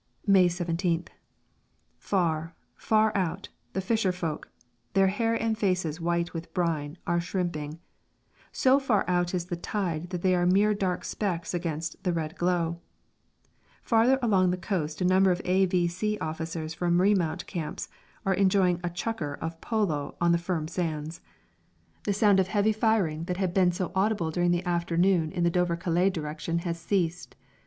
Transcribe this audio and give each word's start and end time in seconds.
May 0.25 0.47
17th. 0.47 1.09
Far, 1.99 2.55
far 2.75 3.15
out, 3.15 3.49
the 3.73 3.81
fisher 3.81 4.11
folk, 4.11 4.49
their 4.93 5.09
hair 5.09 5.35
and 5.35 5.55
faces 5.55 6.01
white 6.01 6.33
with 6.33 6.51
brine, 6.55 6.97
are 7.05 7.19
shrimping. 7.21 7.77
So 8.51 8.79
far 8.79 9.05
out 9.07 9.35
is 9.35 9.45
the 9.45 9.55
tide 9.55 10.09
that 10.09 10.23
they 10.23 10.33
are 10.33 10.47
mere 10.47 10.73
dark 10.73 11.05
specks 11.05 11.53
against 11.53 12.01
the 12.03 12.13
red 12.13 12.35
glow. 12.35 12.79
Farther 13.83 14.17
along 14.23 14.49
the 14.49 14.57
coast 14.57 15.01
a 15.01 15.05
number 15.05 15.29
of 15.29 15.39
A.V.C. 15.45 16.17
officers 16.17 16.73
from 16.73 16.99
remount 16.99 17.45
camps 17.45 17.87
are 18.25 18.33
enjoying 18.33 18.79
a 18.83 18.89
chukker 18.89 19.37
of 19.37 19.61
polo 19.61 20.15
on 20.19 20.31
the 20.31 20.39
firm 20.39 20.67
sands. 20.67 21.21
The 22.05 22.13
sound 22.13 22.39
of 22.39 22.47
heavy 22.47 22.73
firing 22.73 23.25
that 23.25 23.37
had 23.37 23.53
been 23.53 23.71
so 23.71 23.91
audible 23.93 24.31
during 24.31 24.49
the 24.49 24.65
afternoon 24.65 25.31
in 25.31 25.43
the 25.43 25.51
Dover 25.51 25.75
Calais 25.75 26.09
direction 26.09 26.57
has 26.65 26.79
ceased. 26.79 27.35